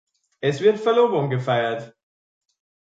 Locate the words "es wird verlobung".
0.39-1.29